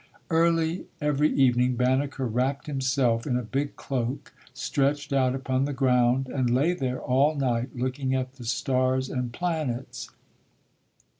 [0.31, 5.73] Early every evening Banneker wrapped him self in a big cloak, stretched out upon the
[5.73, 10.09] ground and lay there all night looking at the stars and planets.